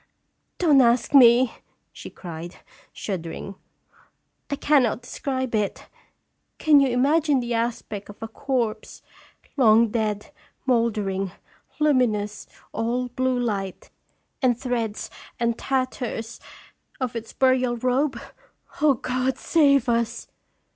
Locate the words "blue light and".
13.09-14.59